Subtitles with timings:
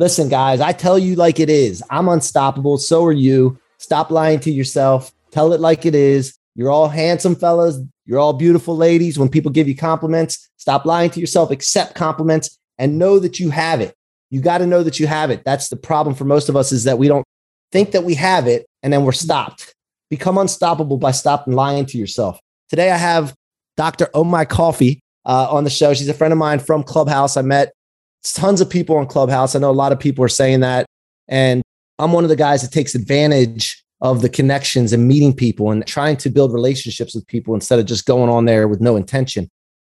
[0.00, 1.82] Listen, guys, I tell you like it is.
[1.90, 2.78] I'm unstoppable.
[2.78, 3.58] So are you.
[3.76, 5.12] Stop lying to yourself.
[5.30, 6.38] Tell it like it is.
[6.54, 7.78] You're all handsome fellas.
[8.06, 9.18] You're all beautiful ladies.
[9.18, 13.50] When people give you compliments, stop lying to yourself, accept compliments, and know that you
[13.50, 13.94] have it.
[14.30, 15.44] You got to know that you have it.
[15.44, 17.26] That's the problem for most of us is that we don't
[17.70, 19.74] think that we have it and then we're stopped.
[20.08, 22.40] Become unstoppable by stopping lying to yourself.
[22.70, 23.34] Today I have
[23.76, 24.08] Dr.
[24.14, 25.92] Oh My Coffee uh, on the show.
[25.92, 27.36] She's a friend of mine from Clubhouse.
[27.36, 27.74] I met
[28.22, 29.54] tons of people on Clubhouse.
[29.54, 30.86] I know a lot of people are saying that.
[31.28, 31.62] And
[31.98, 35.86] I'm one of the guys that takes advantage of the connections and meeting people and
[35.86, 39.48] trying to build relationships with people instead of just going on there with no intention.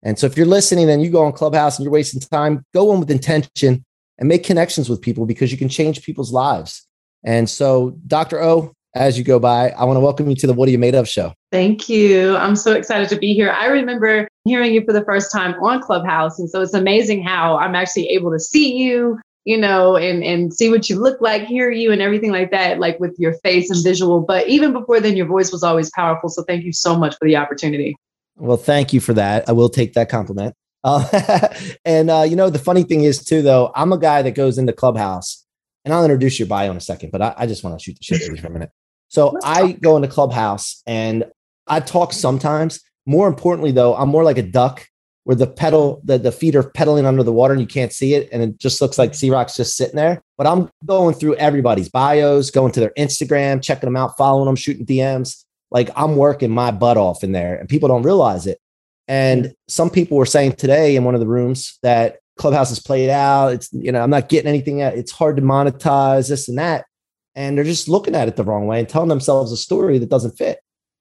[0.04, 2.92] And so if you're listening and you go on Clubhouse and you're wasting time, go
[2.92, 3.86] on with intention
[4.20, 6.86] and make connections with people because you can change people's lives.
[7.24, 8.42] And so, Dr.
[8.44, 10.78] O, as you go by, I want to welcome you to the What Are You
[10.78, 11.34] Made Of show.
[11.52, 12.36] Thank you.
[12.36, 13.52] I'm so excited to be here.
[13.52, 16.40] I remember hearing you for the first time on Clubhouse.
[16.40, 20.54] And so it's amazing how I'm actually able to see you, you know, and, and
[20.54, 23.70] see what you look like, hear you, and everything like that, like with your face
[23.70, 24.22] and visual.
[24.22, 26.30] But even before then, your voice was always powerful.
[26.30, 27.96] So thank you so much for the opportunity.
[28.36, 29.48] Well, thank you for that.
[29.48, 30.56] I will take that compliment.
[30.84, 31.48] Uh,
[31.86, 34.58] and, uh, you know, the funny thing is, too, though, I'm a guy that goes
[34.58, 35.46] into Clubhouse
[35.86, 37.98] and I'll introduce your bio in a second, but I, I just want to shoot
[37.98, 38.72] the shit with you for a minute.
[39.08, 41.26] So I go into Clubhouse and
[41.68, 42.82] I talk sometimes.
[43.06, 44.88] More importantly, though, I'm more like a duck
[45.26, 48.14] where the pedal, the, the feet are pedaling under the water and you can't see
[48.14, 48.30] it.
[48.32, 50.22] And it just looks like C-Roc's just sitting there.
[50.38, 54.56] But I'm going through everybody's bios, going to their Instagram, checking them out, following them,
[54.56, 55.46] shooting DMs.
[55.72, 58.60] Like I'm working my butt off in there and people don't realize it.
[59.08, 63.10] And some people were saying today in one of the rooms that Clubhouse has played
[63.10, 63.54] out.
[63.54, 64.96] It's, you know, I'm not getting anything out.
[64.96, 66.86] It's hard to monetize this and that
[67.36, 70.10] and they're just looking at it the wrong way and telling themselves a story that
[70.10, 70.60] doesn't fit.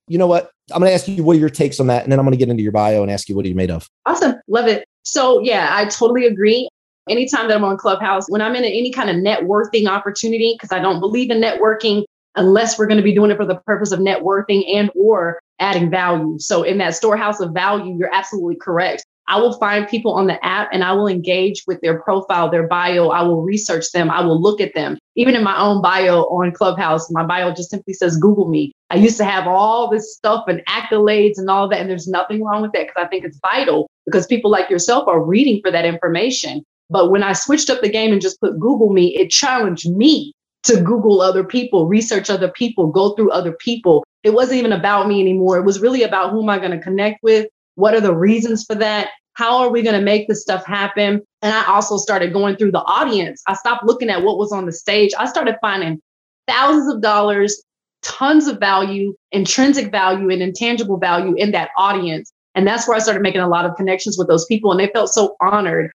[0.08, 0.50] You know what?
[0.72, 2.32] I'm going to ask you what are your takes on that, and then I'm going
[2.32, 3.88] to get into your bio and ask you what are you made of.
[4.06, 4.84] Awesome, love it.
[5.04, 6.68] So yeah, I totally agree.
[7.08, 10.78] Anytime that I'm on Clubhouse, when I'm in any kind of networking opportunity, because I
[10.78, 12.04] don't believe in networking
[12.36, 15.90] unless we're going to be doing it for the purpose of networking and or adding
[15.90, 16.38] value.
[16.38, 19.04] So in that storehouse of value, you're absolutely correct.
[19.28, 22.66] I will find people on the app and I will engage with their profile, their
[22.66, 23.08] bio.
[23.08, 24.10] I will research them.
[24.10, 24.98] I will look at them.
[25.16, 28.72] Even in my own bio on Clubhouse, my bio just simply says Google me.
[28.90, 31.80] I used to have all this stuff and accolades and all that.
[31.80, 35.06] And there's nothing wrong with that because I think it's vital because people like yourself
[35.08, 36.62] are reading for that information.
[36.90, 40.32] But when I switched up the game and just put Google me, it challenged me
[40.64, 44.04] to Google other people, research other people, go through other people.
[44.22, 45.58] It wasn't even about me anymore.
[45.58, 47.48] It was really about who am I going to connect with?
[47.74, 49.08] What are the reasons for that?
[49.34, 51.22] How are we going to make this stuff happen?
[51.40, 53.42] And I also started going through the audience.
[53.46, 55.12] I stopped looking at what was on the stage.
[55.18, 56.00] I started finding
[56.46, 57.62] thousands of dollars,
[58.02, 62.30] tons of value, intrinsic value, and intangible value in that audience.
[62.54, 64.70] And that's where I started making a lot of connections with those people.
[64.70, 65.92] And they felt so honored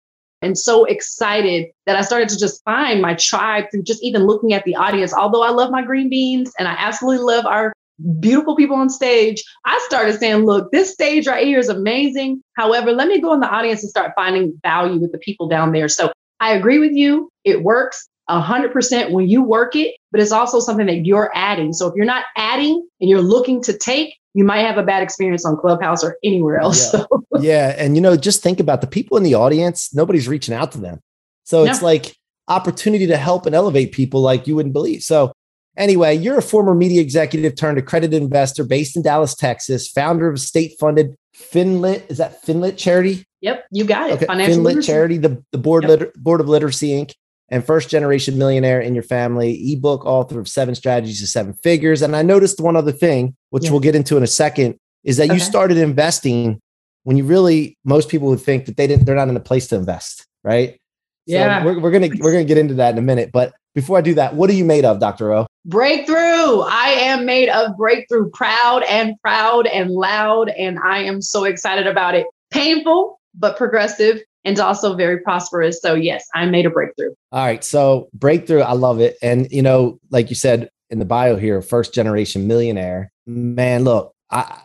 [0.43, 4.53] and so excited that I started to just find my tribe through just even looking
[4.53, 5.15] at the audience.
[5.15, 7.73] Although I love my green beans and I absolutely love our
[8.21, 12.43] beautiful people on stage, I started saying, look, this stage right here is amazing.
[12.55, 15.73] However, let me go in the audience and start finding value with the people down
[15.73, 15.89] there.
[15.89, 17.31] So I agree with you.
[17.45, 21.73] It works 100% when you work it, but it's also something that you're adding.
[21.73, 25.03] So if you're not adding and you're looking to take, you might have a bad
[25.03, 26.95] experience on Clubhouse or anywhere else.
[26.95, 27.05] Yeah.
[27.41, 27.75] yeah.
[27.77, 30.79] And, you know, just think about the people in the audience, nobody's reaching out to
[30.79, 31.01] them.
[31.45, 31.71] So no.
[31.71, 32.17] it's like
[32.49, 35.03] opportunity to help and elevate people like you wouldn't believe.
[35.03, 35.33] So
[35.77, 40.39] Anyway, you're a former media executive turned accredited investor based in Dallas, Texas, founder of
[40.41, 42.11] state funded Finlit.
[42.11, 43.25] Is that Finlit charity?
[43.41, 44.13] Yep, you got it.
[44.15, 44.27] Okay.
[44.27, 44.87] Financial Finlit literacy.
[44.87, 45.91] charity, the, the board, yep.
[45.91, 47.13] Liter- board of Literacy Inc.,
[47.49, 52.01] and first generation millionaire in your family, ebook author of seven strategies to seven figures.
[52.01, 55.25] And I noticed one other thing, which we'll get into in a second, is that
[55.25, 55.35] okay.
[55.35, 56.61] you started investing
[57.05, 59.67] when you really most people would think that they didn't, they're not in a place
[59.69, 60.79] to invest, right?
[61.27, 63.99] Yeah, so we're, we're gonna we're gonna get into that in a minute, but before
[63.99, 65.33] I do that, what are you made of, Dr.
[65.33, 65.47] O?
[65.65, 66.61] Breakthrough.
[66.61, 70.51] I am made of breakthrough, proud and proud and loud.
[70.51, 72.27] And I am so excited about it.
[72.51, 75.81] Painful, but progressive and also very prosperous.
[75.81, 77.15] So, yes, I made a breakthrough.
[77.31, 77.63] All right.
[77.63, 79.17] So, breakthrough, I love it.
[79.23, 83.11] And, you know, like you said in the bio here, first generation millionaire.
[83.27, 84.59] Man, look, I,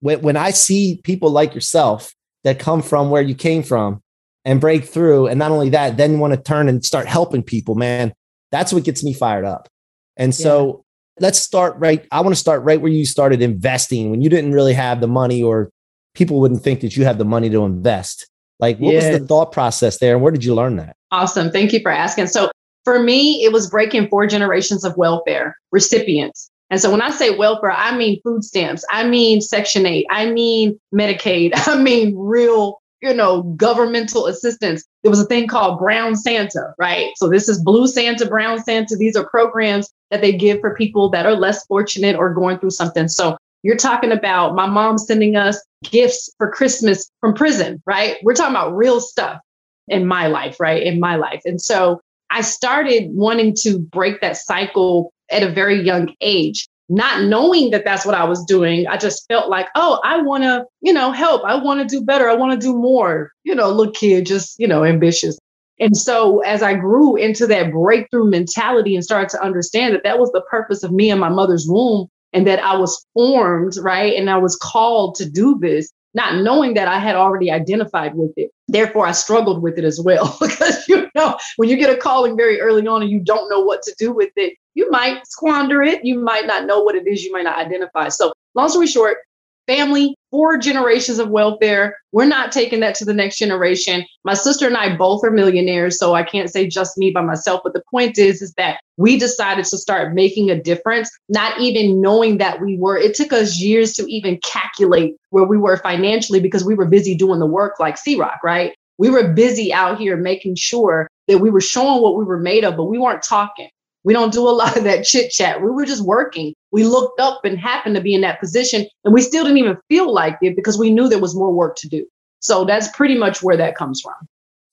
[0.00, 2.14] when, when I see people like yourself
[2.44, 4.00] that come from where you came from
[4.44, 7.74] and break through, and not only that, then want to turn and start helping people,
[7.74, 8.14] man,
[8.50, 9.68] that's what gets me fired up.
[10.16, 10.84] And so,
[11.18, 11.26] yeah.
[11.26, 12.06] let's start right.
[12.10, 15.08] I want to start right where you started investing when you didn't really have the
[15.08, 15.70] money or
[16.14, 18.28] people wouldn't think that you had the money to invest.
[18.58, 20.94] Like, what was the thought process there, and where did you learn that?
[21.10, 21.50] Awesome.
[21.50, 22.26] Thank you for asking.
[22.26, 22.50] So,
[22.84, 26.50] for me, it was breaking four generations of welfare recipients.
[26.70, 30.30] And so when I say welfare, I mean food stamps, I mean Section 8, I
[30.30, 34.84] mean Medicaid, I mean real, you know, governmental assistance.
[35.02, 37.10] There was a thing called Brown Santa, right?
[37.16, 38.96] So this is Blue Santa, Brown Santa.
[38.96, 42.70] These are programs that they give for people that are less fortunate or going through
[42.70, 43.08] something.
[43.08, 48.16] So you're talking about my mom sending us gifts for Christmas from prison, right?
[48.22, 49.40] We're talking about real stuff
[49.88, 50.82] in my life, right?
[50.82, 51.42] In my life.
[51.44, 52.00] And so
[52.30, 57.84] I started wanting to break that cycle at a very young age, not knowing that
[57.84, 58.86] that's what I was doing.
[58.88, 61.42] I just felt like, oh, I want to, you know, help.
[61.44, 62.28] I want to do better.
[62.28, 63.30] I want to do more.
[63.44, 65.38] You know, look, kid, just, you know, ambitious.
[65.78, 70.18] And so as I grew into that breakthrough mentality and started to understand that that
[70.18, 74.14] was the purpose of me and my mother's womb and that I was formed, right?
[74.14, 78.32] And I was called to do this, not knowing that I had already identified with
[78.36, 78.50] it.
[78.66, 82.36] Therefore, I struggled with it as well because you know, when you get a calling
[82.36, 85.82] very early on and you don't know what to do with it, you might squander
[85.82, 86.04] it.
[86.04, 87.24] You might not know what it is.
[87.24, 88.08] You might not identify.
[88.08, 89.18] So, long story short,
[89.66, 91.96] family, four generations of welfare.
[92.12, 94.04] We're not taking that to the next generation.
[94.24, 97.60] My sister and I both are millionaires, so I can't say just me by myself.
[97.62, 102.00] But the point is, is that we decided to start making a difference, not even
[102.00, 102.96] knowing that we were.
[102.96, 107.14] It took us years to even calculate where we were financially because we were busy
[107.14, 108.74] doing the work like C-Roc, right?
[108.98, 112.64] We were busy out here making sure that we were showing what we were made
[112.64, 113.70] of, but we weren't talking.
[114.04, 115.62] We don't do a lot of that chit chat.
[115.62, 116.54] We were just working.
[116.72, 119.76] We looked up and happened to be in that position, and we still didn't even
[119.88, 122.06] feel like it because we knew there was more work to do.
[122.40, 124.14] So that's pretty much where that comes from.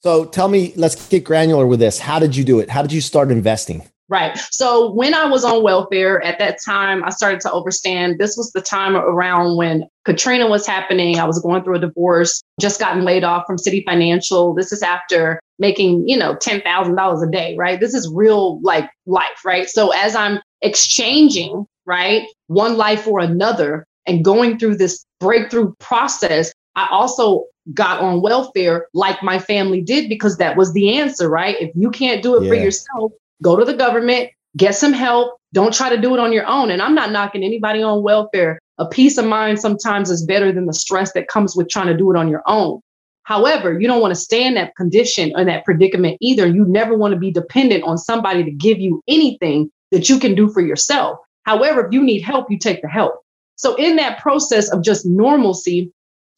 [0.03, 1.99] So tell me, let's get granular with this.
[1.99, 2.69] How did you do it?
[2.69, 3.89] How did you start investing?
[4.09, 4.37] Right.
[4.51, 8.51] So when I was on welfare at that time, I started to understand this was
[8.53, 11.19] the time around when Katrina was happening.
[11.19, 14.55] I was going through a divorce, just gotten laid off from CitiFinancial.
[14.55, 17.79] This is after making, you know, $10,000 a day, right?
[17.79, 19.67] This is real like life, right?
[19.67, 26.51] So as I'm exchanging, right, one life for another and going through this breakthrough process,
[26.75, 31.59] I also got on welfare like my family did because that was the answer, right?
[31.59, 32.49] If you can't do it yeah.
[32.49, 33.11] for yourself,
[33.41, 35.37] go to the government, get some help.
[35.53, 36.71] Don't try to do it on your own.
[36.71, 38.59] And I'm not knocking anybody on welfare.
[38.77, 41.97] A peace of mind sometimes is better than the stress that comes with trying to
[41.97, 42.79] do it on your own.
[43.27, 46.47] However, you don't want to stay in that condition or that predicament either.
[46.47, 50.33] You never want to be dependent on somebody to give you anything that you can
[50.33, 51.19] do for yourself.
[51.43, 53.15] However, if you need help, you take the help.
[53.57, 55.91] So, in that process of just normalcy,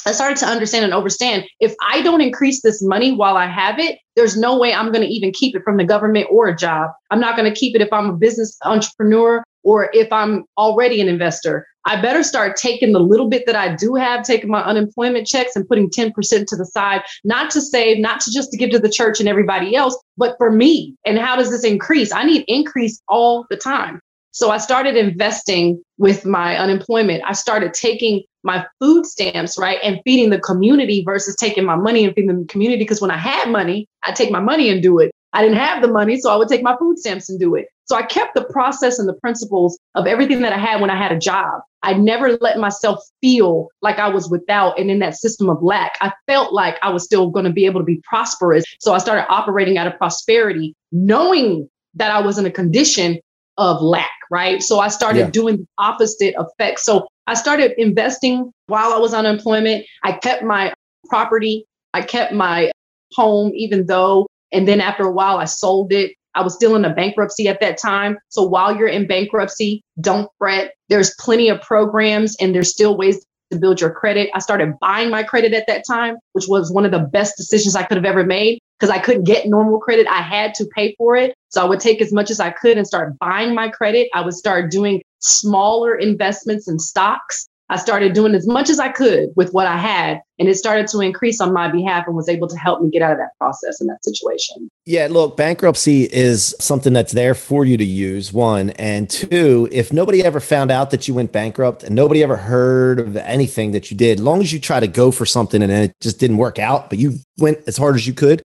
[0.08, 3.78] I started to understand and understand if I don't increase this money while I have
[3.78, 6.56] it, there's no way I'm going to even keep it from the government or a
[6.56, 6.90] job.
[7.12, 11.02] I'm not going to keep it if I'm a business entrepreneur or if I'm already
[11.02, 11.66] an investor.
[11.86, 15.56] I better start taking the little bit that I do have, taking my unemployment checks
[15.56, 16.14] and putting 10%
[16.46, 19.30] to the side, not to save, not to just to give to the church and
[19.30, 20.96] everybody else, but for me.
[21.06, 22.12] And how does this increase?
[22.12, 24.02] I need increase all the time.
[24.32, 27.24] So I started investing with my unemployment.
[27.26, 32.06] I started taking my food stamps, right, and feeding the community versus taking my money
[32.06, 32.84] and feeding the community.
[32.84, 35.12] Because when I had money, I take my money and do it.
[35.34, 37.68] I didn't have the money, so I would take my food stamps and do it.
[37.86, 40.96] So I kept the process and the principles of everything that I had when I
[40.96, 41.62] had a job.
[41.82, 45.98] I never let myself feel like I was without and in that system of lack.
[46.02, 48.64] I felt like I was still going to be able to be prosperous.
[48.80, 53.20] So I started operating out of prosperity, knowing that I was in a condition
[53.58, 54.62] of lack, right?
[54.62, 55.30] So I started yeah.
[55.30, 56.80] doing the opposite effect.
[56.80, 59.86] So I started investing while I was unemployment.
[60.04, 60.74] I kept my
[61.08, 62.72] property, I kept my
[63.14, 66.14] home, even though, and then after a while, I sold it.
[66.36, 68.18] I was still in a bankruptcy at that time.
[68.30, 70.74] So while you're in bankruptcy, don't fret.
[70.88, 74.30] There's plenty of programs and there's still ways to build your credit.
[74.34, 77.76] I started buying my credit at that time, which was one of the best decisions
[77.76, 80.08] I could have ever made because I couldn't get normal credit.
[80.08, 81.34] I had to pay for it.
[81.50, 84.08] So I would take as much as I could and start buying my credit.
[84.14, 87.49] I would start doing smaller investments in stocks.
[87.72, 90.88] I started doing as much as I could with what I had, and it started
[90.88, 93.38] to increase on my behalf and was able to help me get out of that
[93.38, 94.70] process and that situation.
[94.88, 98.72] Yeah, look, bankruptcy is something that's there for you to use, one.
[98.72, 103.00] And two, if nobody ever found out that you went bankrupt and nobody ever heard
[103.00, 105.72] of anything that you did, as long as you try to go for something and
[105.72, 108.42] it just didn't work out, but you went as hard as you could,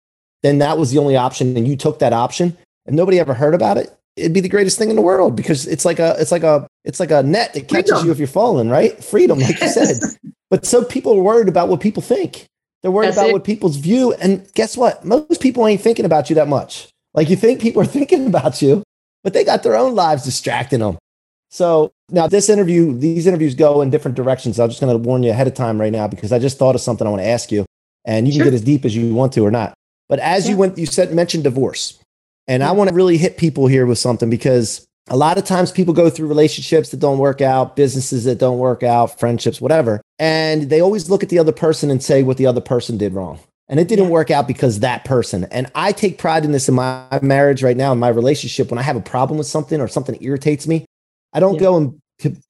[0.42, 3.54] then that was the only option and you took that option and nobody ever heard
[3.54, 6.32] about it, it'd be the greatest thing in the world because it's like a it's
[6.32, 8.06] like a it's like a net that catches Freedom.
[8.06, 9.02] you if you're falling, right?
[9.02, 9.76] Freedom, like yes.
[9.76, 10.18] you said.
[10.50, 12.46] But so people are worried about what people think.
[12.82, 13.32] They're worried That's about it.
[13.34, 14.14] what people's view.
[14.14, 15.04] And guess what?
[15.04, 16.88] Most people ain't thinking about you that much.
[17.14, 18.82] Like you think people are thinking about you,
[19.22, 20.98] but they got their own lives distracting them.
[21.50, 24.58] So now this interview, these interviews go in different directions.
[24.58, 26.74] I'm just going to warn you ahead of time right now because I just thought
[26.74, 27.66] of something I want to ask you,
[28.04, 28.44] and you sure.
[28.44, 29.74] can get as deep as you want to or not.
[30.08, 31.99] But as you went, you said mentioned divorce.
[32.50, 35.70] And I want to really hit people here with something because a lot of times
[35.70, 40.00] people go through relationships that don't work out, businesses that don't work out, friendships, whatever.
[40.18, 43.14] And they always look at the other person and say what the other person did
[43.14, 43.38] wrong.
[43.68, 44.10] And it didn't yeah.
[44.10, 45.44] work out because that person.
[45.52, 48.68] And I take pride in this in my marriage right now, in my relationship.
[48.68, 50.86] When I have a problem with something or something irritates me,
[51.32, 51.60] I don't yeah.
[51.60, 52.00] go and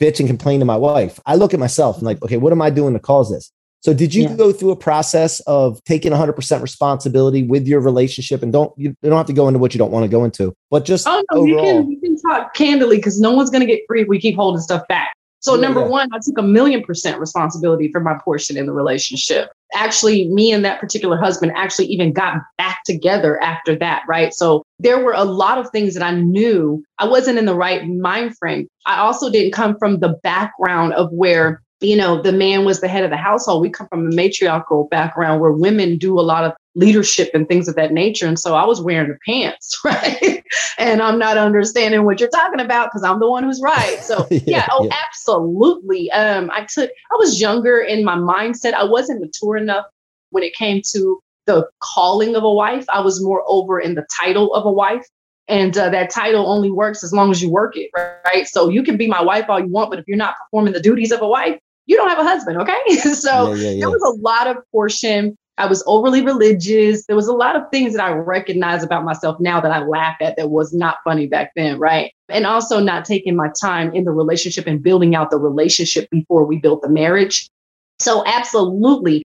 [0.00, 1.20] bitch and complain to my wife.
[1.26, 3.52] I look at myself and like, okay, what am I doing to cause this?
[3.80, 4.36] So did you yeah.
[4.36, 9.16] go through a process of taking 100% responsibility with your relationship and don't you, don't
[9.16, 11.38] have to go into what you don't want to go into, but just Oh no,
[11.38, 11.48] overall.
[11.48, 14.20] you can you can talk candidly cuz no one's going to get free if we
[14.20, 15.14] keep holding stuff back.
[15.40, 15.86] So yeah, number yeah.
[15.86, 19.50] 1, I took a million percent responsibility for my portion in the relationship.
[19.72, 24.34] Actually, me and that particular husband actually even got back together after that, right?
[24.34, 27.88] So there were a lot of things that I knew I wasn't in the right
[27.88, 28.68] mind frame.
[28.86, 32.88] I also didn't come from the background of where you know, the man was the
[32.88, 33.62] head of the household.
[33.62, 37.68] We come from a matriarchal background where women do a lot of leadership and things
[37.68, 38.26] of that nature.
[38.26, 40.44] And so I was wearing the pants, right?
[40.78, 43.98] and I'm not understanding what you're talking about because I'm the one who's right.
[44.02, 44.94] So yeah, yeah, oh, yeah.
[45.06, 46.10] absolutely.
[46.12, 48.74] Um, I took I was younger in my mindset.
[48.74, 49.86] I wasn't mature enough
[50.30, 52.84] when it came to the calling of a wife.
[52.88, 55.06] I was more over in the title of a wife.
[55.48, 57.90] And uh, that title only works as long as you work it,
[58.24, 58.46] right?
[58.46, 60.80] So you can be my wife all you want, but if you're not performing the
[60.80, 61.58] duties of a wife,
[61.90, 62.94] you don't have a husband, okay?
[63.14, 63.80] so yeah, yeah, yeah.
[63.80, 65.36] there was a lot of portion.
[65.58, 67.04] I was overly religious.
[67.06, 70.16] There was a lot of things that I recognize about myself now that I laugh
[70.20, 72.12] at that was not funny back then, right?
[72.28, 76.44] And also not taking my time in the relationship and building out the relationship before
[76.44, 77.50] we built the marriage.
[77.98, 79.24] So absolutely,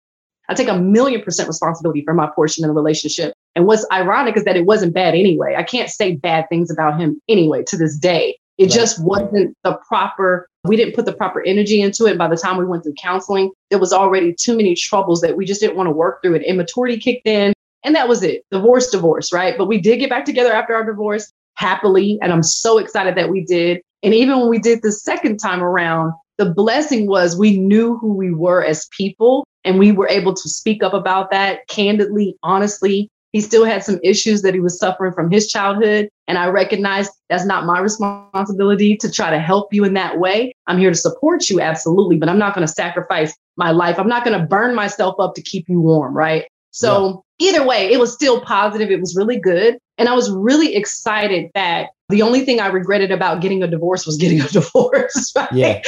[0.47, 3.33] I take a million percent responsibility for my portion in the relationship.
[3.55, 5.55] And what's ironic is that it wasn't bad anyway.
[5.57, 8.37] I can't say bad things about him anyway to this day.
[8.61, 8.73] It right.
[8.73, 12.15] just wasn't the proper, we didn't put the proper energy into it.
[12.15, 15.45] By the time we went through counseling, there was already too many troubles that we
[15.45, 16.35] just didn't want to work through.
[16.35, 17.53] And immaturity kicked in.
[17.83, 18.45] And that was it.
[18.51, 19.57] Divorce, divorce, right?
[19.57, 22.19] But we did get back together after our divorce happily.
[22.21, 23.81] And I'm so excited that we did.
[24.03, 28.13] And even when we did the second time around, the blessing was we knew who
[28.13, 33.09] we were as people and we were able to speak up about that candidly, honestly,
[33.31, 36.09] he still had some issues that he was suffering from his childhood.
[36.27, 40.53] And I recognize that's not my responsibility to try to help you in that way.
[40.67, 43.99] I'm here to support you, absolutely, but I'm not going to sacrifice my life.
[43.99, 46.45] I'm not going to burn myself up to keep you warm, right?
[46.71, 47.49] So, yeah.
[47.51, 48.91] either way, it was still positive.
[48.91, 49.77] It was really good.
[49.97, 54.05] And I was really excited that the only thing I regretted about getting a divorce
[54.05, 55.33] was getting a divorce.
[55.35, 55.51] Right?
[55.51, 55.81] Yeah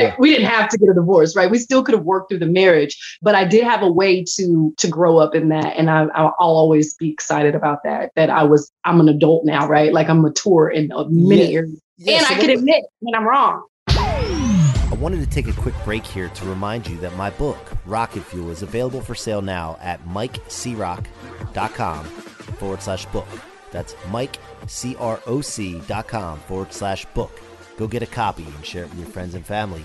[0.00, 0.16] yeah.
[0.18, 1.50] we didn't have to get a divorce, right?
[1.50, 4.74] We still could have worked through the marriage, but I did have a way to
[4.76, 8.12] to grow up in that, and I, I'll always be excited about that.
[8.16, 9.92] That I was I'm an adult now, right?
[9.92, 11.58] Like I'm mature in many yeah.
[11.58, 13.64] areas, yeah, and so I can admit when I'm wrong.
[13.88, 18.24] I wanted to take a quick break here to remind you that my book, Rocket
[18.24, 23.28] Fuel, is available for sale now at mikecroc.com forward slash book.
[23.70, 27.40] That's mikecroc.com forward slash book.
[27.78, 29.84] Go get a copy and share it with your friends and family.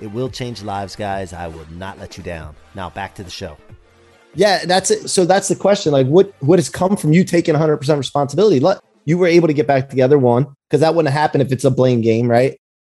[0.00, 1.32] It will change lives, guys.
[1.32, 2.54] I will not let you down.
[2.76, 3.58] Now back to the show.
[4.34, 5.10] Yeah, that's it.
[5.10, 5.92] So that's the question.
[5.92, 8.60] Like, what what has come from you taking 100 percent responsibility?
[8.60, 10.18] Let you were able to get back together.
[10.18, 12.56] One, because that wouldn't happen if it's a blame game, right?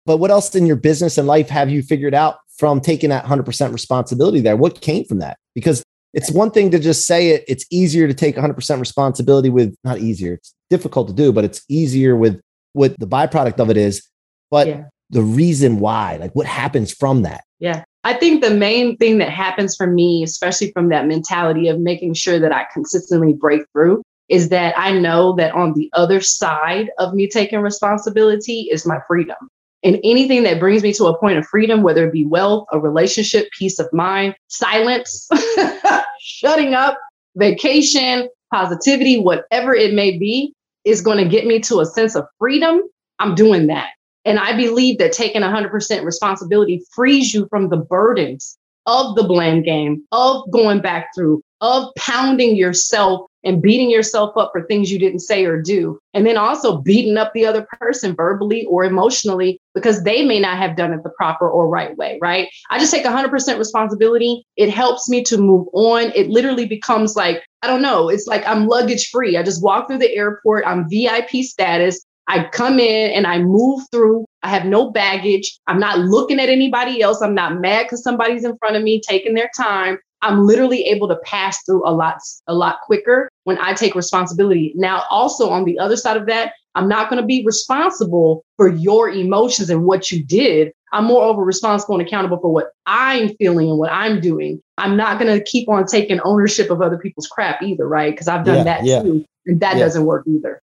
[0.07, 3.23] But what else in your business and life have you figured out from taking that
[3.23, 4.57] 100 percent responsibility there?
[4.57, 5.39] What came from that?
[5.55, 5.85] Because
[6.15, 7.45] it's one thing to just say it.
[7.47, 10.35] It's easier to take 100 percent responsibility with not easier.
[10.35, 12.41] It's difficult to do, but it's easier with
[12.73, 14.09] what the byproduct of it is
[14.52, 14.85] but yeah.
[15.09, 17.42] the reason why, like what happens from that.
[17.59, 17.85] Yeah.
[18.04, 22.14] I think the main thing that happens for me, especially from that mentality of making
[22.14, 26.90] sure that I consistently break through, is that I know that on the other side
[26.99, 29.37] of me taking responsibility is my freedom.
[29.82, 32.78] And anything that brings me to a point of freedom, whether it be wealth, a
[32.78, 35.28] relationship, peace of mind, silence,
[36.21, 36.99] shutting up,
[37.37, 40.52] vacation, positivity, whatever it may be,
[40.85, 42.82] is going to get me to a sense of freedom.
[43.18, 43.90] I'm doing that.
[44.25, 49.62] And I believe that taking 100% responsibility frees you from the burdens of the blame
[49.62, 54.99] game, of going back through, of pounding yourself and beating yourself up for things you
[54.99, 55.99] didn't say or do.
[56.14, 60.59] And then also beating up the other person verbally or emotionally because they may not
[60.59, 62.49] have done it the proper or right way, right?
[62.71, 64.45] I just take 100% responsibility.
[64.57, 66.12] It helps me to move on.
[66.14, 69.37] It literally becomes like, I don't know, it's like I'm luggage free.
[69.37, 72.05] I just walk through the airport, I'm VIP status.
[72.29, 74.25] I come in and I move through.
[74.43, 75.59] I have no baggage.
[75.67, 77.21] I'm not looking at anybody else.
[77.21, 79.99] I'm not mad because somebody's in front of me taking their time.
[80.23, 84.73] I'm literally able to pass through a lot, a lot quicker when I take responsibility.
[84.76, 88.69] Now, also on the other side of that, I'm not going to be responsible for
[88.69, 90.73] your emotions and what you did.
[90.93, 94.61] I'm moreover responsible and accountable for what I'm feeling and what I'm doing.
[94.79, 98.12] I'm not going to keep on taking ownership of other people's crap either, right?
[98.12, 99.02] Because I've done yeah, that yeah.
[99.02, 99.25] too.
[99.47, 99.85] And that yeah.
[99.85, 100.61] doesn't work either.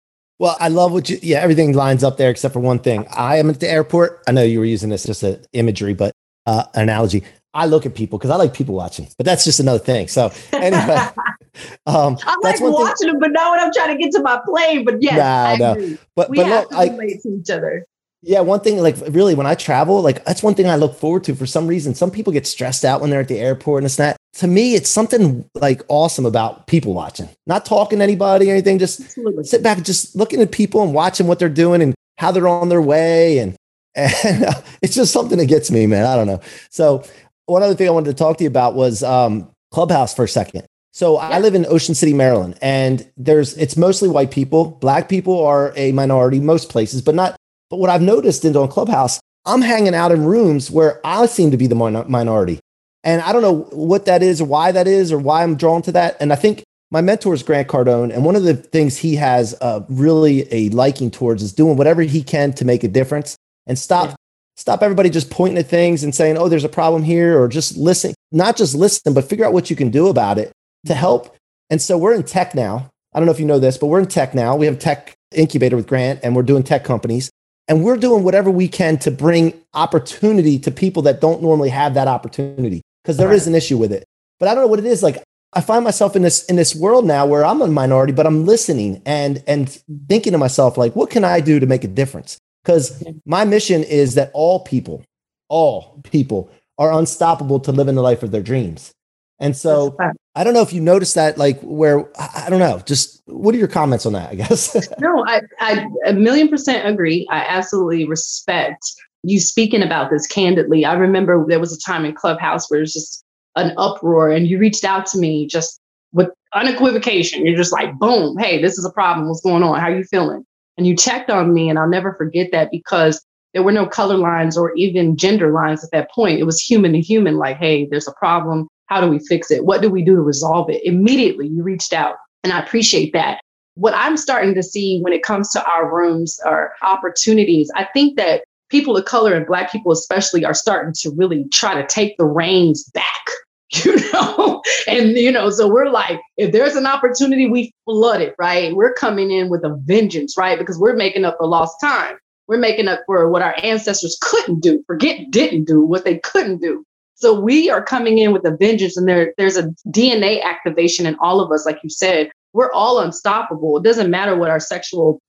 [0.43, 3.07] Well, I love what you, yeah, everything lines up there except for one thing.
[3.09, 4.21] I am at the airport.
[4.27, 6.12] I know you were using this just an imagery, but
[6.45, 7.23] uh, analogy.
[7.53, 10.09] I look at people because I like people watching, but that's just another thing.
[10.09, 10.97] So anyway,
[11.85, 13.07] um, I like watching thing.
[13.07, 14.83] them, but not when I'm trying to get to my plane.
[14.83, 15.71] But yes, nah, I no.
[15.79, 15.97] agree.
[16.13, 17.85] But we but have look, to relate I, to each other.
[18.25, 21.25] Yeah, one thing like really when I travel, like that's one thing I look forward
[21.25, 21.36] to.
[21.36, 24.00] For some reason, some people get stressed out when they're at the airport and it's
[24.00, 24.15] not.
[24.36, 28.80] To me, it's something like awesome about people watching, not talking to anybody or anything.
[28.80, 29.44] Just Absolutely.
[29.44, 32.48] sit back, and just looking at people and watching what they're doing and how they're
[32.48, 33.58] on their way, and
[33.96, 36.06] and uh, it's just something that gets me, man.
[36.06, 36.39] I don't know.
[36.70, 37.03] So
[37.46, 40.30] one other thing I wanted to talk to you about was um, Clubhouse for a
[40.30, 40.65] second.
[40.94, 41.27] So yeah.
[41.27, 44.65] I live in Ocean City, Maryland, and there's it's mostly white people.
[44.65, 47.36] Black people are a minority most places, but not.
[47.70, 51.51] But what I've noticed in on Clubhouse, I'm hanging out in rooms where I seem
[51.51, 52.60] to be the minority,
[53.03, 55.82] and I don't know what that is, or why that is, or why I'm drawn
[55.84, 56.17] to that.
[56.20, 59.55] And I think my mentor is Grant Cardone, and one of the things he has
[59.62, 63.36] uh, really a liking towards is doing whatever he can to make a difference
[63.67, 64.15] and stop yeah
[64.55, 67.77] stop everybody just pointing at things and saying, oh, there's a problem here, or just
[67.77, 70.51] listen, not just listen, but figure out what you can do about it
[70.86, 71.36] to help.
[71.70, 72.89] And so we're in tech now.
[73.13, 74.55] I don't know if you know this, but we're in tech now.
[74.55, 77.29] We have tech incubator with Grant and we're doing tech companies.
[77.67, 81.93] And we're doing whatever we can to bring opportunity to people that don't normally have
[81.93, 83.36] that opportunity because there right.
[83.36, 84.03] is an issue with it.
[84.39, 85.01] But I don't know what it is.
[85.01, 88.25] Like I find myself in this in this world now where I'm a minority, but
[88.25, 89.70] I'm listening and and
[90.09, 92.37] thinking to myself, like, what can I do to make a difference?
[92.64, 95.03] Because my mission is that all people,
[95.50, 98.92] all people are unstoppable to live in the life of their dreams.
[99.40, 99.96] And so
[100.35, 103.57] I don't know if you noticed that, like where I don't know, just what are
[103.57, 104.31] your comments on that?
[104.31, 104.75] I guess.
[105.00, 107.27] no, I, I a million percent agree.
[107.29, 108.83] I absolutely respect
[109.24, 110.85] you speaking about this candidly.
[110.85, 113.24] I remember there was a time in Clubhouse where it was just
[113.55, 115.79] an uproar, and you reached out to me just
[116.11, 117.46] with unequivocation.
[117.46, 119.27] You're just like, boom, hey, this is a problem.
[119.27, 119.79] What's going on?
[119.79, 120.46] How are you feeling?
[120.77, 124.17] and you checked on me and i'll never forget that because there were no color
[124.17, 127.85] lines or even gender lines at that point it was human to human like hey
[127.85, 129.66] there's a problem how do we fix it?
[129.66, 130.86] What do we do to resolve it?
[130.86, 133.40] Immediately you reached out and i appreciate that.
[133.75, 138.18] What i'm starting to see when it comes to our rooms or opportunities i think
[138.18, 142.16] that people of color and black people especially are starting to really try to take
[142.18, 143.25] the reins back
[143.84, 144.62] you know?
[144.88, 148.75] And you know so we're like if there's an opportunity we flood it right?
[148.75, 150.60] We're coming in with a vengeance right?
[150.60, 152.18] Because we're making up for lost time.
[152.48, 156.62] We're making up for what our ancestors couldn't do forget didn't do what they couldn't
[156.62, 156.86] do
[157.24, 161.16] so we are coming in with a vengeance and there there's a dna activation in
[161.22, 165.20] all of us like you said we're all unstoppable it doesn't matter what our sexual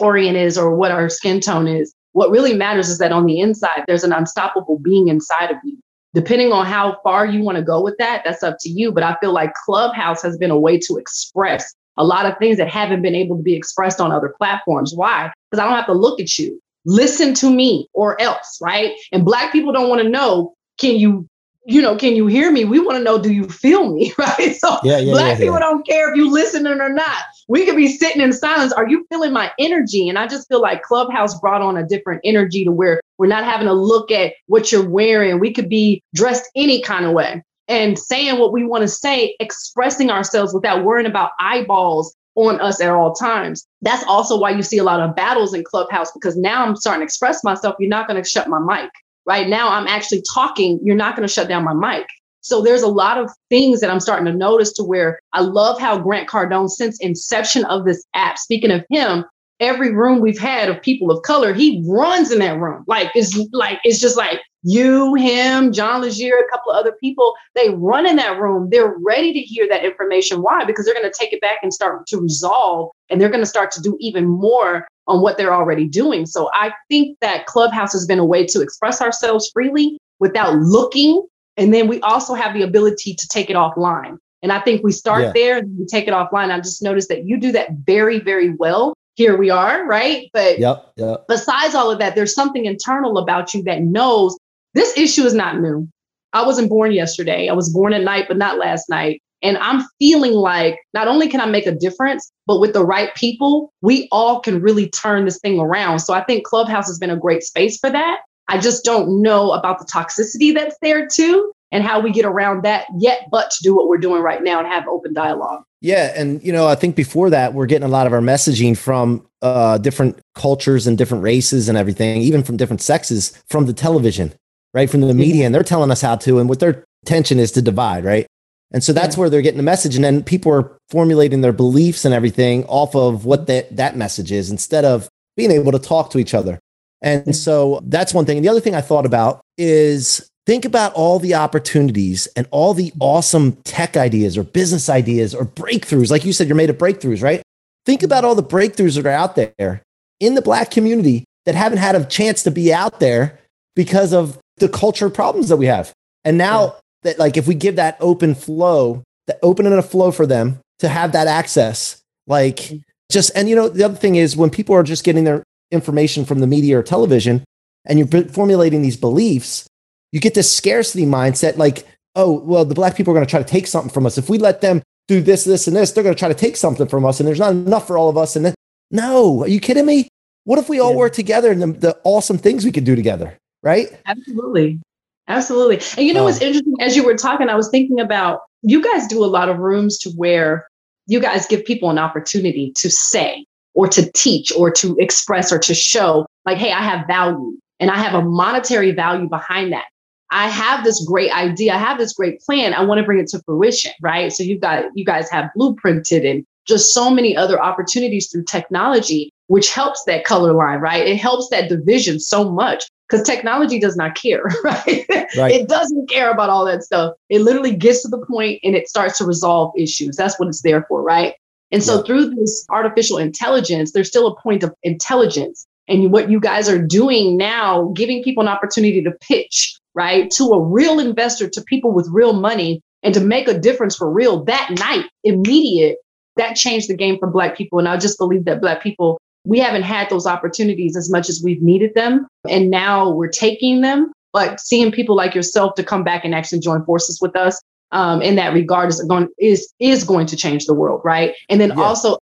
[0.00, 3.38] orient is or what our skin tone is what really matters is that on the
[3.40, 5.78] inside there's an unstoppable being inside of you
[6.16, 8.90] depending on how far you want to go with that, that's up to you.
[8.90, 12.56] But I feel like Clubhouse has been a way to express a lot of things
[12.56, 14.94] that haven't been able to be expressed on other platforms.
[14.94, 15.30] Why?
[15.50, 16.58] Because I don't have to look at you.
[16.86, 18.94] Listen to me or else, right?
[19.12, 21.28] And Black people don't want to know can you
[21.68, 22.64] you know, can you hear me?
[22.64, 24.12] We want to know, do you feel me?
[24.18, 24.56] Right.
[24.56, 27.22] So yeah, yeah, black yeah, people don't care if you listening or not.
[27.48, 28.72] We could be sitting in silence.
[28.72, 30.08] Are you feeling my energy?
[30.08, 33.44] And I just feel like Clubhouse brought on a different energy to where we're not
[33.44, 35.38] having to look at what you're wearing.
[35.38, 39.36] We could be dressed any kind of way and saying what we want to say,
[39.40, 43.66] expressing ourselves without worrying about eyeballs on us at all times.
[43.82, 47.00] That's also why you see a lot of battles in Clubhouse because now I'm starting
[47.00, 47.76] to express myself.
[47.78, 48.90] You're not going to shut my mic
[49.26, 52.06] right now i'm actually talking you're not going to shut down my mic.
[52.40, 55.80] So there's a lot of things that i'm starting to notice to where i love
[55.80, 59.24] how grant cardone since inception of this app speaking of him
[59.60, 62.84] every room we've had of people of color he runs in that room.
[62.86, 67.34] Like it's like it's just like you him john legere a couple of other people
[67.54, 68.68] they run in that room.
[68.70, 70.42] They're ready to hear that information.
[70.42, 70.64] Why?
[70.64, 73.46] Because they're going to take it back and start to resolve and they're going to
[73.46, 76.26] start to do even more on what they're already doing.
[76.26, 81.26] So I think that Clubhouse has been a way to express ourselves freely without looking.
[81.56, 84.18] And then we also have the ability to take it offline.
[84.42, 85.32] And I think we start yeah.
[85.34, 86.50] there and we take it offline.
[86.50, 88.94] I just noticed that you do that very, very well.
[89.14, 90.28] Here we are, right?
[90.32, 91.24] But yep, yep.
[91.26, 94.36] besides all of that, there's something internal about you that knows
[94.74, 95.88] this issue is not new.
[96.34, 97.48] I wasn't born yesterday.
[97.48, 99.22] I was born at night, but not last night.
[99.46, 103.14] And I'm feeling like not only can I make a difference, but with the right
[103.14, 106.00] people, we all can really turn this thing around.
[106.00, 108.22] So I think Clubhouse has been a great space for that.
[108.48, 112.64] I just don't know about the toxicity that's there too and how we get around
[112.64, 115.62] that yet, but to do what we're doing right now and have open dialogue.
[115.80, 116.12] Yeah.
[116.16, 119.24] And, you know, I think before that, we're getting a lot of our messaging from
[119.42, 124.32] uh, different cultures and different races and everything, even from different sexes from the television,
[124.74, 124.90] right?
[124.90, 125.46] From the media.
[125.46, 128.26] And they're telling us how to, and what their intention is to divide, right?
[128.72, 129.20] And so that's yeah.
[129.20, 129.94] where they're getting the message.
[129.94, 134.32] And then people are formulating their beliefs and everything off of what that, that message
[134.32, 136.58] is instead of being able to talk to each other.
[137.02, 138.38] And so that's one thing.
[138.38, 142.74] And the other thing I thought about is think about all the opportunities and all
[142.74, 146.10] the awesome tech ideas or business ideas or breakthroughs.
[146.10, 147.42] Like you said, you're made of breakthroughs, right?
[147.84, 148.06] Think mm-hmm.
[148.06, 149.82] about all the breakthroughs that are out there
[150.20, 153.38] in the Black community that haven't had a chance to be out there
[153.74, 155.92] because of the culture problems that we have.
[156.24, 160.10] And now that like if we give that open flow, that open and a flow
[160.10, 162.82] for them to have that access, like mm.
[163.10, 166.24] just and you know the other thing is when people are just getting their information
[166.24, 167.44] from the media or television,
[167.84, 169.66] and you're formulating these beliefs,
[170.12, 173.42] you get this scarcity mindset, like oh well, the black people are going to try
[173.42, 175.92] to take something from us if we let them do this, this, and this.
[175.92, 178.08] They're going to try to take something from us, and there's not enough for all
[178.08, 178.36] of us.
[178.36, 178.54] And then,
[178.90, 180.08] no, are you kidding me?
[180.44, 180.96] What if we all yeah.
[180.96, 183.36] work together and the, the awesome things we could do together?
[183.62, 183.88] Right?
[184.06, 184.80] Absolutely.
[185.28, 185.80] Absolutely.
[185.96, 186.74] And you know what's um, interesting?
[186.80, 189.98] As you were talking, I was thinking about you guys do a lot of rooms
[189.98, 190.68] to where
[191.06, 195.58] you guys give people an opportunity to say or to teach or to express or
[195.58, 199.86] to show, like, hey, I have value and I have a monetary value behind that.
[200.30, 201.74] I have this great idea.
[201.74, 202.74] I have this great plan.
[202.74, 204.32] I want to bring it to fruition, right?
[204.32, 209.30] So you've got you guys have blueprinted and just so many other opportunities through technology,
[209.46, 211.06] which helps that color line, right?
[211.06, 215.06] It helps that division so much because technology does not care, right?
[215.36, 215.54] right?
[215.54, 217.14] It doesn't care about all that stuff.
[217.28, 220.16] It literally gets to the point and it starts to resolve issues.
[220.16, 221.34] That's what it's there for, right?
[221.72, 222.02] And so yeah.
[222.04, 225.66] through this artificial intelligence, there's still a point of intelligence.
[225.88, 230.44] And what you guys are doing now, giving people an opportunity to pitch, right, to
[230.52, 234.44] a real investor, to people with real money, and to make a difference for real
[234.44, 235.98] that night, immediate,
[236.36, 237.78] that changed the game for Black people.
[237.78, 241.40] And I just believe that Black people we haven't had those opportunities as much as
[241.42, 242.26] we've needed them.
[242.48, 244.12] And now we're taking them.
[244.32, 247.58] But seeing people like yourself to come back and actually join forces with us
[247.92, 251.34] um, in that regard is going is is going to change the world, right?
[251.48, 251.82] And then yeah.
[251.82, 252.18] also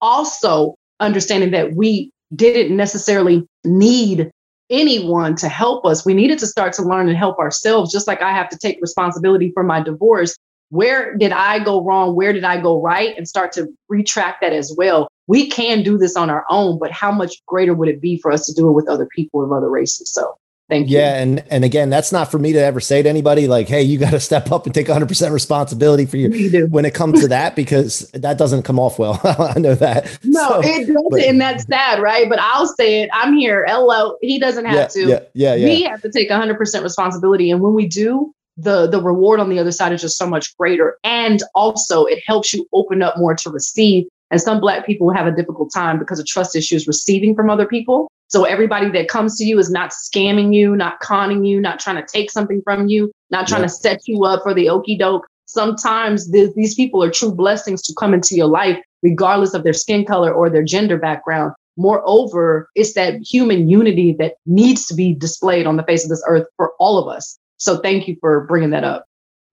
[0.00, 4.30] also understanding that we didn't necessarily need
[4.70, 6.06] anyone to help us.
[6.06, 8.78] We needed to start to learn and help ourselves, just like I have to take
[8.80, 10.36] responsibility for my divorce.
[10.70, 12.14] Where did I go wrong?
[12.14, 13.16] Where did I go right?
[13.16, 16.90] And start to retract that as well we can do this on our own, but
[16.90, 19.52] how much greater would it be for us to do it with other people of
[19.52, 20.10] other races?
[20.10, 20.34] So
[20.70, 20.96] thank you.
[20.96, 21.20] Yeah.
[21.20, 23.98] And, and again, that's not for me to ever say to anybody like, Hey, you
[23.98, 27.28] got to step up and take 100% responsibility for your, you when it comes to
[27.28, 29.20] that, because that doesn't come off well.
[29.24, 30.18] I know that.
[30.24, 31.10] No, so, it doesn't.
[31.10, 32.00] But, and that's sad.
[32.00, 32.26] Right.
[32.26, 33.10] But I'll say it.
[33.12, 33.66] I'm here.
[33.68, 35.66] LO, he doesn't have yeah, to, yeah, yeah, yeah.
[35.66, 37.50] we have to take 100% responsibility.
[37.50, 40.56] And when we do, the the reward on the other side is just so much
[40.56, 45.10] greater and also it helps you open up more to receive and some Black people
[45.10, 48.10] have a difficult time because of trust issues receiving from other people.
[48.28, 51.96] So everybody that comes to you is not scamming you, not conning you, not trying
[51.96, 53.68] to take something from you, not trying yeah.
[53.68, 55.26] to set you up for the okey doke.
[55.46, 59.72] Sometimes th- these people are true blessings to come into your life, regardless of their
[59.72, 61.54] skin color or their gender background.
[61.78, 66.22] Moreover, it's that human unity that needs to be displayed on the face of this
[66.28, 67.38] earth for all of us.
[67.56, 69.07] So thank you for bringing that up.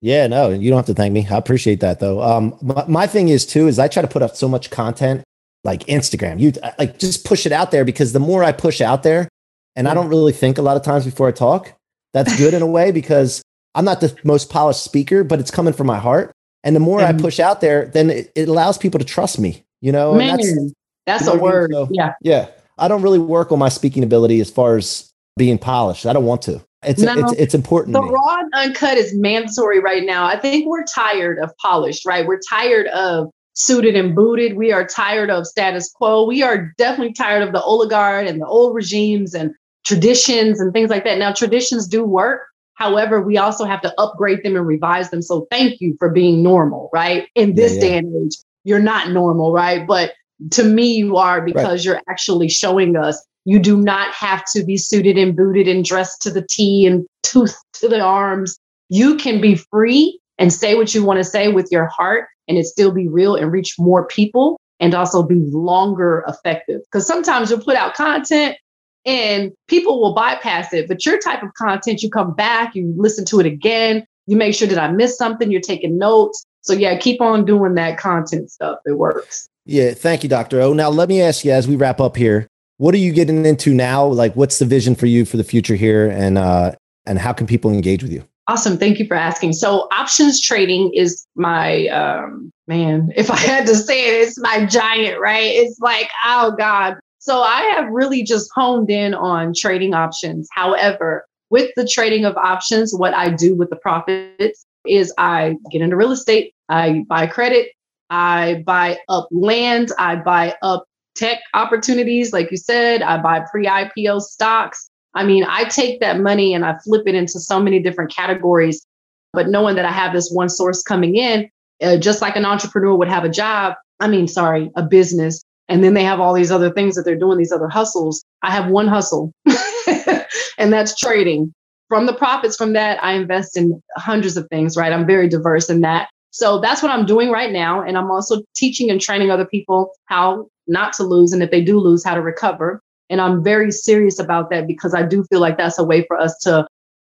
[0.05, 1.25] Yeah, no, you don't have to thank me.
[1.31, 2.21] I appreciate that though.
[2.21, 5.23] Um, my, my thing is too is I try to put up so much content
[5.63, 6.39] like Instagram.
[6.39, 9.27] You uh, like just push it out there because the more I push out there,
[9.75, 10.01] and I mm-hmm.
[10.01, 11.73] don't really think a lot of times before I talk.
[12.13, 13.41] That's good in a way because
[13.73, 16.31] I'm not the most polished speaker, but it's coming from my heart.
[16.63, 17.21] And the more I mm-hmm.
[17.21, 19.65] push out there, then it, it, allows people to trust me.
[19.81, 21.71] You know, Man, that's, that's a word.
[21.73, 22.49] So, yeah, yeah.
[22.77, 26.05] I don't really work on my speaking ability as far as being polished.
[26.05, 26.63] I don't want to.
[26.83, 27.93] It's no, it's, it's important.
[27.93, 30.25] The raw and uncut is mandatory right now.
[30.25, 32.25] I think we're tired of polished, right?
[32.25, 34.55] We're tired of suited and booted.
[34.55, 36.25] We are tired of status quo.
[36.25, 39.51] We are definitely tired of the oligarch and the old regimes and
[39.85, 41.17] traditions and things like that.
[41.17, 42.43] Now, traditions do work.
[42.73, 45.21] However, we also have to upgrade them and revise them.
[45.21, 47.27] So thank you for being normal, right?
[47.35, 47.89] In this yeah, yeah.
[47.89, 49.87] day and age, you're not normal, right?
[49.87, 50.13] But
[50.51, 51.85] to me, you are because right.
[51.85, 56.21] you're actually showing us you do not have to be suited and booted and dressed
[56.23, 58.57] to the T and tooth to the arms.
[58.89, 62.57] You can be free and say what you want to say with your heart and
[62.57, 66.81] it still be real and reach more people and also be longer effective.
[66.85, 68.57] Because sometimes you'll put out content
[69.05, 73.23] and people will bypass it, but your type of content, you come back, you listen
[73.25, 76.43] to it again, you make sure that I missed something, you're taking notes.
[76.61, 78.79] So yeah, keep on doing that content stuff.
[78.85, 79.47] It works.
[79.65, 80.61] Yeah, thank you, Dr.
[80.61, 80.73] O.
[80.73, 83.73] Now let me ask you as we wrap up here, what are you getting into
[83.73, 84.05] now?
[84.05, 86.73] Like what's the vision for you for the future here and uh
[87.05, 88.23] and how can people engage with you?
[88.47, 88.77] Awesome.
[88.77, 89.53] Thank you for asking.
[89.53, 93.11] So, options trading is my um, man.
[93.15, 95.49] If I had to say it, it's my giant, right?
[95.51, 96.95] It's like, oh God.
[97.17, 100.47] So, I have really just honed in on trading options.
[100.51, 105.81] However, with the trading of options, what I do with the profits is I get
[105.81, 107.69] into real estate, I buy credit,
[108.11, 113.65] I buy up land, I buy up tech opportunities, like you said, I buy pre
[113.65, 114.89] IPO stocks.
[115.13, 118.85] I mean, I take that money and I flip it into so many different categories.
[119.33, 121.49] But knowing that I have this one source coming in,
[121.81, 125.83] uh, just like an entrepreneur would have a job, I mean, sorry, a business, and
[125.83, 128.23] then they have all these other things that they're doing, these other hustles.
[128.43, 129.33] I have one hustle,
[130.57, 131.53] and that's trading.
[131.87, 134.91] From the profits from that, I invest in hundreds of things, right?
[134.91, 136.09] I'm very diverse in that.
[136.31, 137.81] So that's what I'm doing right now.
[137.81, 141.33] And I'm also teaching and training other people how not to lose.
[141.33, 142.81] And if they do lose, how to recover.
[143.09, 146.19] And I'm very serious about that because I do feel like that's a way for
[146.19, 146.67] us to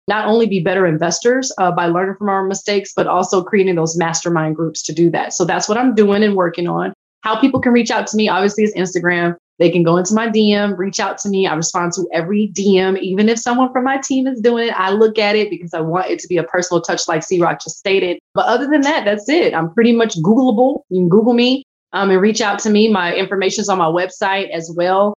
[0.08, 3.98] not only be better investors uh, by learning from our mistakes, but also creating those
[3.98, 5.34] mastermind groups to do that.
[5.34, 6.94] So that's what I'm doing and working on.
[7.22, 9.36] How people can reach out to me, obviously, is Instagram.
[9.58, 11.48] They can go into my DM, reach out to me.
[11.48, 14.74] I respond to every DM, even if someone from my team is doing it.
[14.80, 17.64] I look at it because I want it to be a personal touch, like C-Roc
[17.64, 18.20] just stated.
[18.34, 19.54] But other than that, that's it.
[19.54, 20.82] I'm pretty much Googleable.
[20.90, 21.64] You can Google me
[21.96, 22.92] um, and reach out to me.
[22.92, 25.16] My information is on my website as well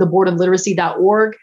[0.00, 1.36] theboardofliteracy.org.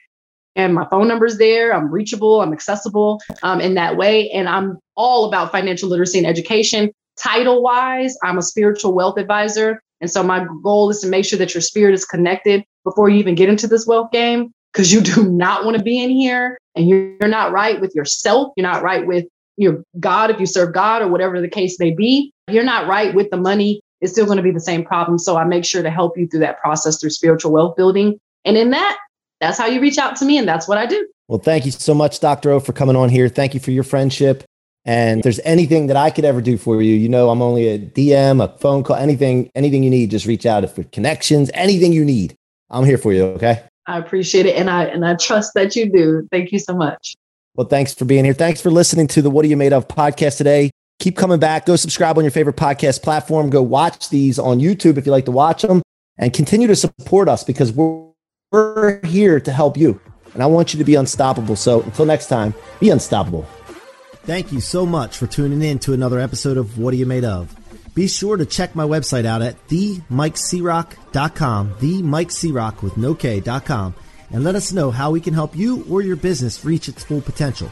[0.55, 1.73] And my phone number's there.
[1.73, 4.31] I'm reachable, I'm accessible um, in that way.
[4.31, 6.91] And I'm all about financial literacy and education.
[7.15, 9.79] Title wise, I'm a spiritual wealth advisor.
[10.01, 13.17] And so my goal is to make sure that your spirit is connected before you
[13.17, 16.57] even get into this wealth game, because you do not want to be in here
[16.75, 18.51] and you're not right with yourself.
[18.57, 19.25] You're not right with
[19.57, 22.31] your God, if you serve God or whatever the case may be.
[22.49, 23.81] You're not right with the money.
[24.01, 25.17] It's still going to be the same problem.
[25.17, 28.57] So I make sure to help you through that process through spiritual wealth building and
[28.57, 28.97] in that,
[29.41, 31.05] that's how you reach out to me, and that's what I do.
[31.27, 32.51] Well, thank you so much, Dr.
[32.51, 33.27] O, for coming on here.
[33.27, 34.45] Thank you for your friendship.
[34.85, 37.67] And if there's anything that I could ever do for you, you know, I'm only
[37.67, 40.63] a DM, a phone call, anything, anything you need, just reach out.
[40.63, 42.35] If for connections, anything you need,
[42.69, 43.25] I'm here for you.
[43.25, 43.61] Okay.
[43.85, 46.27] I appreciate it, and I and I trust that you do.
[46.31, 47.15] Thank you so much.
[47.55, 48.33] Well, thanks for being here.
[48.33, 50.71] Thanks for listening to the What Are You Made Of podcast today.
[50.99, 51.65] Keep coming back.
[51.65, 53.49] Go subscribe on your favorite podcast platform.
[53.49, 55.81] Go watch these on YouTube if you like to watch them,
[56.17, 59.99] and continue to support us because we're here to help you.
[60.33, 61.55] And I want you to be unstoppable.
[61.55, 63.43] So until next time, be unstoppable.
[64.23, 67.23] Thank you so much for tuning in to another episode of What Are You Made
[67.23, 67.55] Of?
[67.95, 73.95] Be sure to check my website out at themikecroc.com, themikecroc with no K.com,
[74.29, 77.21] and let us know how we can help you or your business reach its full
[77.21, 77.71] potential.